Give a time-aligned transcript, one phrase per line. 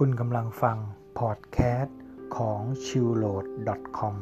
[0.00, 0.78] คุณกำลังฟัง
[1.18, 1.98] พอดแคสต์
[2.36, 4.16] ของ c h i l l o a d c o m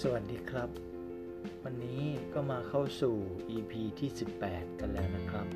[0.00, 0.70] สวัสดีครับ
[1.64, 2.02] วันนี้
[2.34, 3.16] ก็มาเข้าสู่
[3.56, 4.10] EP ที่
[4.46, 5.46] 18 กันแล้วนะครับ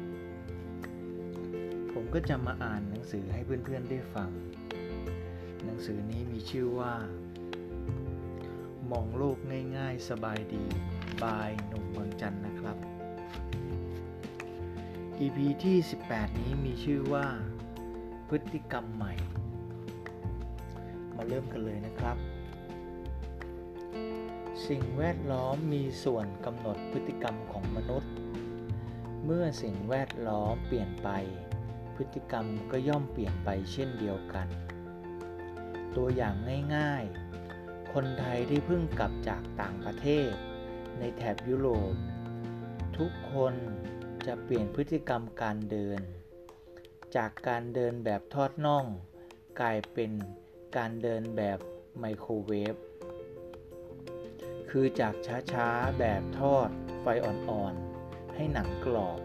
[1.93, 4.30] ผมก็จะมาอ่านหนังสือให้เพื่อนๆได้ฟัง
[5.78, 6.92] งสือนี้มีชื่อว่า
[8.91, 9.38] มองโลก
[9.77, 10.64] ง่ายๆ สบายดี
[11.23, 12.77] บายหนุ่มเมืองจันนะครับ
[15.20, 15.77] EP ที่
[16.09, 17.27] 18 นี้มีชื่อว่า
[18.28, 19.14] พฤติกรรมใหม่
[21.16, 22.16] มาเริ่มกันเลยนะครับ
[24.68, 28.12] สิ่งแวดล้อมมีส่วนกำหนดพฤติกรรมของมนุษย์
[29.24, 31.09] เมื่อสิ่งแวดล้อมเปลี่ยนไป
[31.96, 34.48] พฤติกรรมก็ย่อมเปลี่ยนไปเช่นเดียวกัน
[35.97, 36.35] ตัวอย่าง
[36.77, 40.31] ง่ายๆ คนไทยที่เพิ่งกลับจากต่างประเทศ
[40.99, 41.95] ในแถบยุโรป
[42.99, 43.55] ทุกคน
[44.27, 46.01] จะเปลี่ยนพฤติกรรมการเดิน
[47.16, 48.87] จากการเดินแบบทอดน่อง
[49.61, 50.11] กลายเป็น
[50.77, 51.59] การเดินแบบ
[52.01, 52.75] ไมโครเวฟ
[54.71, 55.15] คือจาก
[55.53, 56.69] ช้าๆ แบบทอด
[57.01, 59.21] ไฟอ่อนๆ ให้หนังกรอบ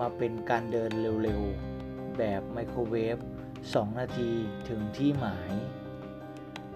[0.00, 0.90] มาเป็นการเดิน
[1.22, 3.18] เร็วๆ แบบไมโครเวฟ
[3.62, 4.32] 2 นาที
[4.68, 5.52] ถึงที่หมาย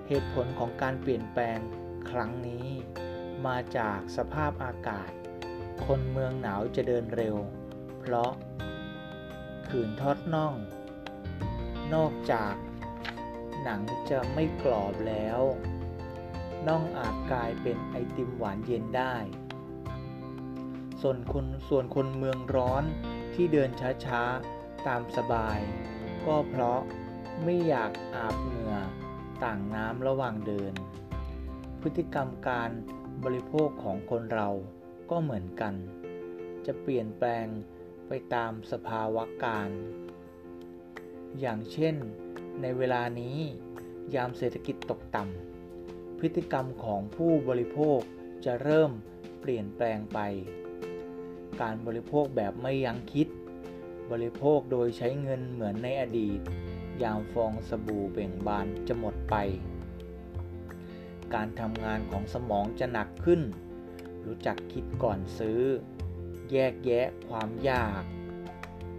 [0.08, 1.58] เหตุผลของการเปลี่ยนแปลง
[2.11, 2.66] ครั้งนี้
[3.47, 5.11] มาจากสภาพอากาศ
[5.86, 7.36] คนเมืองหนาวจะเดินเร็ว
[8.00, 8.33] เพราะ
[9.69, 10.55] ขืนทอดน่อง
[11.94, 12.55] นอกจาก
[13.62, 13.80] หนัง
[14.11, 15.41] จะไม่กรอบแล้ว
[16.69, 19.17] น่องอาจกลายเป็นไอติมหวานเย็นได้
[21.00, 22.84] ส่วนคนส่วนคนเมืองร้อน
[23.34, 23.70] ที่เดิน
[24.05, 25.61] ช้าๆ ตามสบาย
[26.27, 26.81] ก็เพราะ
[27.45, 28.75] ไม่อยากอาบเหงื่อ
[29.45, 30.73] ต่างน้ำระหว่างเดิน
[31.80, 32.70] พฤติกรรมการ
[33.24, 34.48] บริโภคของคนเรา
[35.11, 35.74] ก็เหมือนกัน
[36.67, 37.46] จะเปลี่ยนแปลง
[38.08, 39.70] ไปตามสภาวะการ
[41.41, 41.95] อย่างเช่น
[42.63, 43.39] ในเวลานี้
[44.14, 48.01] ยามเศรษฐกิจตกต่ำพฤติกรรมของผู้บริโภค
[48.45, 48.91] จะเริ่ม
[49.41, 50.19] เปลี่ยนแปลงไป
[51.61, 53.29] การบริโภคแบบไม่ยั้งคิด
[54.12, 56.40] บริโภคโดยใช้เงินเหมือนในอดีต
[57.02, 59.34] ยามฟองสบู่เบ่งบานจะหมดไป
[61.34, 63.40] การทำงานของสมองจะหนักขึ้น
[64.27, 65.61] รู้จักคิดก่อนซื้อ
[66.52, 68.02] แยกแยะความยาก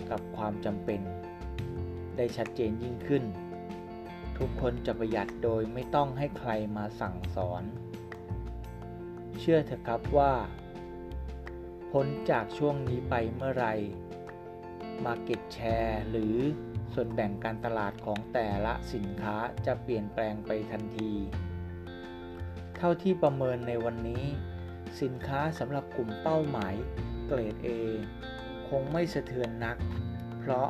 [0.10, 1.02] กับความจำเป็น
[2.16, 3.24] ได้ชัดเจนยิ่งขึ้น
[4.38, 7.64] ทุกคนจะประหยัดโดยไม่ต้องให้ใครมาสั่งสอน
[9.40, 10.34] เชื่อเถอะครับว่า
[11.92, 13.68] พ้นจากช่วงนี้ไปเมื่อไร
[15.06, 16.36] มาเก็ตแชร์หรือ
[16.94, 21.12] ส่วนแบ่งการตลาดของแต่ละสินค้าจะเปลี่ยนแปลงไปทันที
[22.78, 24.24] เท่าที่ประเมินในวันนี้
[25.02, 26.74] สินค้าสำหรับกลุ่มเป้าหมาย
[27.28, 27.70] เกรด A
[28.68, 29.78] คงไม่สะเทือนนัก
[30.40, 30.68] เพราะ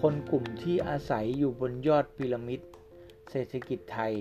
[0.00, 2.60] คนกลุ่มที่อาศัยอยู่บนยอดพีระมิด
[3.30, 4.14] เศรษฐกิจไทย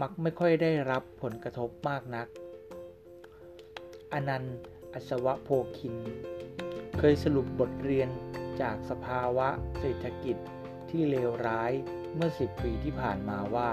[0.00, 2.28] มักไม่ค่อยได้รับผลกระทบมากนัก
[4.12, 4.58] อนันต์
[4.92, 5.96] อัศวะโพคิน
[7.02, 8.08] เคยสรุปบทเรียน
[8.60, 9.48] จากสภาวะ
[9.78, 10.36] เศรษฐกิจ
[10.90, 11.72] ที่เลวร้าย
[12.14, 13.70] เมื่อ 10 ปีที่ผ่านมาว่า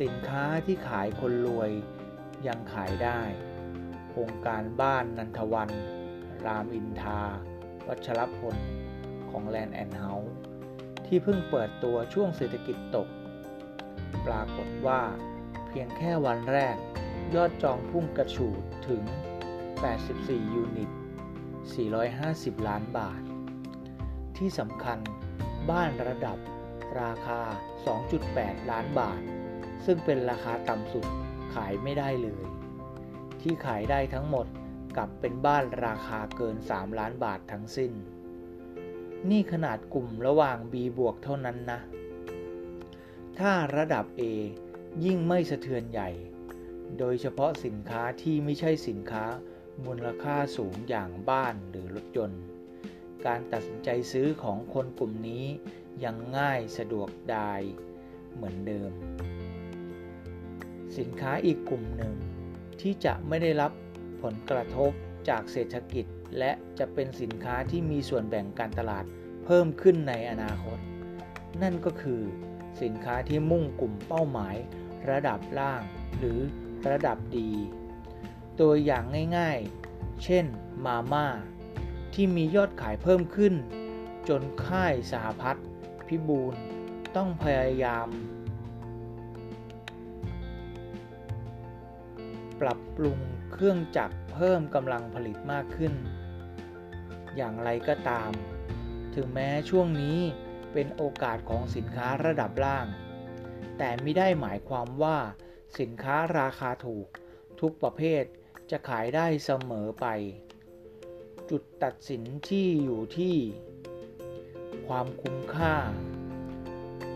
[0.00, 1.70] สินค้าที่ขายคนรวย
[2.46, 3.20] ยังขายได้
[4.10, 5.70] โครงการบ้านนันทวัน
[6.44, 7.20] รามอินทา
[7.86, 8.56] วัชรพล
[9.30, 10.34] ของแลนด์แอนด์เฮาส์
[11.06, 13.08] ที่เพิ่งเปิดตัวช่วงเศรษฐกิจตก
[14.26, 15.02] ปรากฏว่า
[15.68, 16.76] เพียงแค่วันแรก
[17.34, 19.02] ยอดจองพุ่งกระฉูดถึง
[19.82, 20.90] 84 ยูนิต
[21.64, 23.22] 450 ล้านบาท
[24.36, 24.98] ที่สำคัญ
[25.70, 26.38] บ้านระดับ
[27.00, 27.40] ราคา
[28.04, 29.20] 2.8 ล้านบาท
[29.84, 31.06] ซึ่งเป็นราคาต่ำสุด
[31.54, 32.44] ขายไม่ได้เลย
[33.40, 34.46] ที่ขายได้ทั้งหมด
[34.96, 37.92] กลับเป็นบ้านราคาเกิน 3 ล้านบาททั้งสิ้น
[39.30, 41.80] นี่ขนาดกลุ่มระหว่าง B บวกเท่านั้นนะ
[43.38, 44.22] ถ้าระดับ A
[45.04, 46.10] ยิ่งไม่สะเทือนใหญ่
[46.98, 49.24] โดยเฉพาะสินค้าที่ไม่ใช่สินค้า
[49.84, 52.42] มูลค่าสูงอย่างบ้านหรือรถยนต์
[53.26, 55.44] การตัดสินใจซื้อของคนกลุ่มนี้
[56.04, 57.60] ยังง่ายสะดวกดาย
[58.34, 58.92] เหมือนเดิม
[60.98, 62.14] สินค้าอีกกลุ่มหนึ่ง
[62.80, 63.72] ที่จะไม่ได้รับ
[64.22, 64.90] ผลกระทบ
[65.28, 66.06] จากเศรษฐกิจ
[66.38, 69.04] และจะเป็นสินค้าที่มีส่วนแบ่งการตลาด
[69.44, 70.78] เพิ่มขึ้นในอนาคต
[71.62, 72.22] นั่นก็คือ
[72.82, 74.56] สินค้าที่มุ่งกลุ่มเป้าหมาย
[75.10, 75.82] ระดับล่าง
[76.18, 76.40] หรือ
[76.90, 77.50] ระดับดี
[78.60, 79.04] ตัวอย่าง
[79.38, 80.44] ง่ายๆ เช่น
[80.84, 81.26] มาม่า
[82.14, 83.54] ที่มียอดขายเพิ่มขึ้น
[84.28, 85.66] จนค่ายสหพัฒน์
[86.08, 86.54] พิบูล
[87.16, 88.08] ต้องพยายาม
[92.60, 93.18] ปรับปรุง
[93.52, 95.92] เครื่องจักรเพิ่มกำลังผลิตมากขึ้น
[97.36, 98.30] อย่างไรก็ตาม
[99.14, 100.18] ถึงแม้ช่วงนี้
[100.72, 102.86] เป็นโอกาสของสินค้าระดับล่าง
[103.78, 105.18] แต่ไม่ได้หมายความว่า
[105.78, 107.06] สินค้าราคาถูก
[107.60, 108.24] ทุกประเภท
[108.70, 110.06] จะขายได้เสมอไป
[111.50, 113.36] จุดตัดสินที่อยู่ที่
[114.86, 115.74] ความคุ้มค่า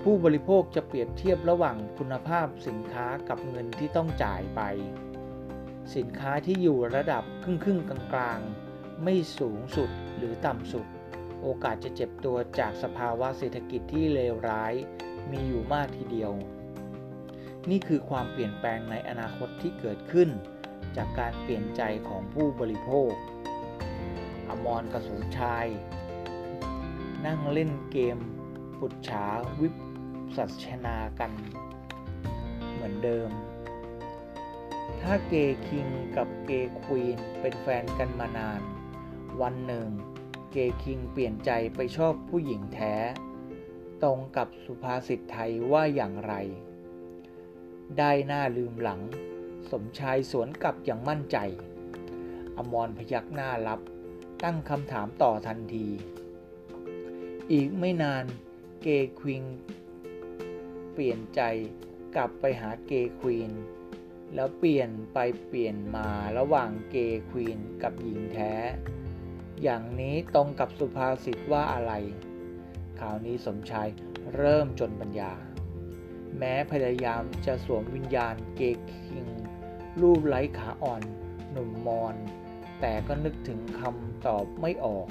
[0.03, 4.61] ผู้บริโภคจะเปรียบเทียบระหว่างคุณภาพสินค้ากับเงินที่ต้องจ่ายไป
[5.97, 8.41] สินค้าที่อยู่ระดับครึ่งครึ่งกลางกลาง
[9.05, 10.87] ไม่สูงสุดหรือต่ำสุด
[11.43, 14.75] โอกาสจะเจ็บตัวจากสภาวะเศรษฐกิจที่เลวร้าย
[15.31, 16.33] มีอยู่มากทีเดียว
[17.71, 20.29] นี่คือความเปลี่ยนแปลงในอนาคตที่เกิดขึ้น
[20.97, 23.13] จากการเปลี่ยนใจของผู้บริโภค
[24.49, 25.67] อมรกระสุนชาย
[27.27, 28.19] นั่งเล่นเกม
[28.79, 29.25] ปุจฉา
[29.61, 29.75] วิป
[30.37, 31.33] สัชนากัน
[32.73, 33.31] เหมือนเดิม
[35.01, 35.87] ถ้าเกย์คิง
[36.17, 38.61] กับเกย์ควีนเป็นแฟนกันมานาน
[39.41, 39.89] วันหนึ่ง
[40.53, 42.95] เกย์คิงเปลี่ยนใจไปชอบผู้หญิงแท้
[44.03, 46.35] ตรงกับสุภาษิตไทยว่าอย่างไร
[47.99, 49.01] ได้หน้าลืมหลัง
[49.73, 51.37] สมชายสวนกลับอย่างมั่นใจ
[52.57, 53.81] อมรพยักหน้ารับ
[54.45, 55.89] ตั้งคำถามต่อทันที
[57.53, 58.25] อีกไม่นาน
[58.83, 59.45] เกย์ควีน
[60.93, 61.41] เปลี่ยนใจ
[62.17, 63.53] กลับไปหาเกย์ควีน
[64.35, 68.53] แล้วเปลี่ยนไปเปลี่ยนมาระหว่างเกย์ควีนกับหญิงแท้
[69.63, 71.93] อย่างนี้ตรงกับสุภาษิตว่าอะไร
[73.01, 73.89] ข่าวนี้สมชาย
[74.35, 75.33] เริ่มจนปัญญา
[76.39, 79.27] แม้พยายามจะสวมวิญญาณเกย์คิง
[80.03, 81.03] รูปไร้ขาอ่อน
[81.53, 82.15] หนุ่มมอน
[82.81, 85.09] แต่ก็นึกถึงคำตอบไม่ออก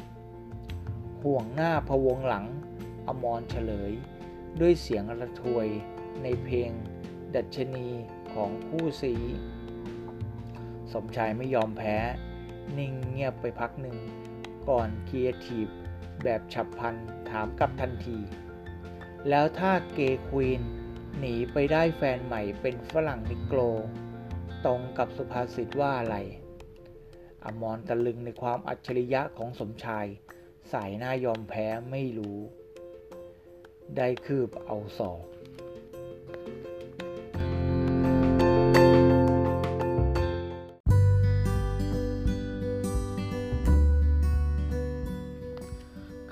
[1.23, 2.45] ห่วงหน้าพะวงหลัง
[3.07, 3.91] อมรเฉลย
[4.61, 5.67] ด้วยเสียงระทวย
[6.23, 6.71] ในเพลง
[7.35, 7.87] ดัชนี
[8.33, 9.13] ของคู่ซี้
[10.93, 11.97] สมชายไม่ยอมแพ้
[12.77, 13.97] นิ่งเงียบไปพักหนึ่ง
[14.69, 15.67] ก่อนครีเอทีฟ
[16.23, 16.95] แบบฉับพลัน
[17.29, 18.17] ถามกลับทันที
[19.29, 20.61] แล้วถ้า gay queen
[21.19, 23.59] หนีไปได้แฟนใหม่เป็นฝรั่งนิโกร
[24.65, 26.17] ตรงกับสุภาษิตว่าอะไร
[27.45, 30.05] อมรตะลึงในความอัจฉริยะของสมชาย
[30.71, 32.39] สายหน้ายอมแพ้ไม่รู้
[33.97, 35.23] ได้คืบเอาศอก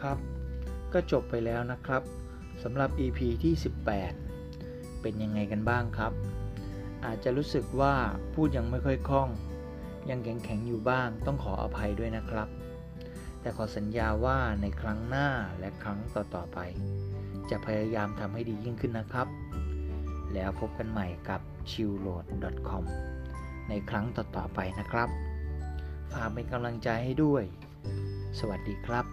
[0.01, 0.17] ครับ
[0.93, 2.01] ก็จบไปแล้วนะครับ
[2.63, 3.53] สำหรับ EP ที่
[4.27, 6.13] 18 เป็นยังไงกันบ้างครับ
[7.05, 7.93] อาจจะรู้สึกว่า
[8.33, 9.29] พูดยังไม่ค่อยคล่อง
[10.09, 12.49] ยังแข็งๆอยู่บ้างต้องขออภัยด้วยนะครับ
[13.41, 15.29] แต่ขอสัญญาว่าในครั้งหน้า
[15.59, 16.59] และครั้งต่อๆไป
[17.49, 19.27] จะพยายามทำให้ดียิ่งขึ้นนะครับ
[20.33, 22.83] แล้วพบกันใหม่กับ chillload.com
[23.69, 25.09] ในครั้งต่อๆไปนะครับ
[26.13, 27.43] ฝากเป็นกำลังใจให้ด้วย
[28.39, 29.05] สวัสดีครับ